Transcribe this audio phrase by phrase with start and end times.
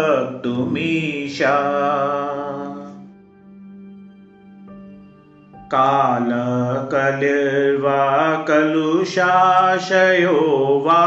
[5.75, 10.39] कालकलिर्वा कलुषाशयो
[10.87, 11.05] वा।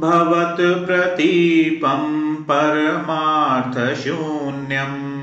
[0.00, 5.14] भवत्प्रतीपं परमार्थशून्यम्।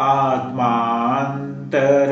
[0.00, 2.09] आत्मान्तरं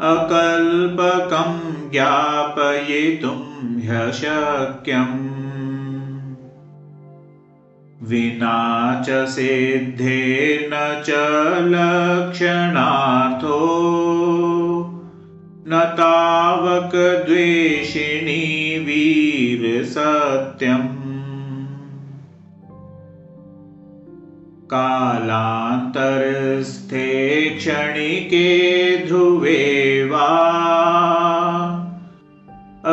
[0.00, 5.42] अकल्पकं ज्ञापयितुं ह्यशक्यम्
[8.02, 11.10] विना च सिद्धेन च
[11.68, 13.78] लक्षणार्थो।
[15.68, 21.02] न तावकद्वेषिणी वीरसत्यम्
[24.66, 30.51] कालान्तरस्थे क्षणिके ध्रुवे वा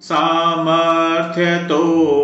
[0.00, 1.82] सामर्थ्यतो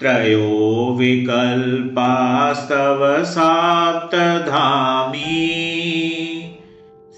[0.00, 5.60] त्रयो विकल्पास्तव साप्तधामी।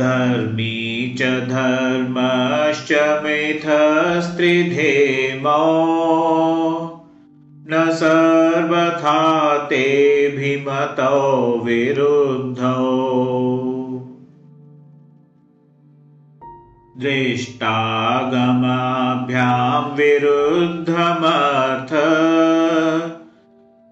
[0.00, 5.90] धर्मी च धर्मश्च मिथस्त्रिधेमो।
[7.70, 13.10] न सर्वथा तेऽभिमतौ विरुद्धौ।
[16.98, 21.90] दृष्टागमाभ्यां विरुद्धमर्थ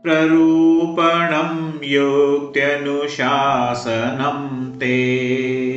[0.02, 5.67] प्ररूपणं योक्त्यनुशासनं ते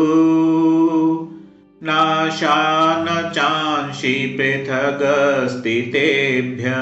[1.83, 6.73] नाशा न चांसि पृथगस्थितेभ्य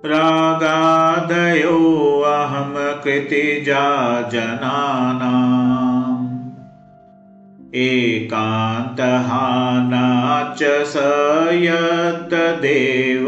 [0.07, 1.79] रागादयो
[2.27, 3.85] अहं कृतिजा
[4.33, 5.66] जनानाम्
[7.77, 10.07] एकान्तहाना
[10.59, 10.97] च स
[11.63, 13.27] यत्तदेव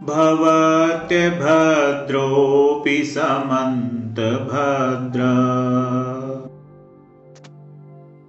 [0.04, 5.20] भवत्यभद्रोऽपि समन्तभद्र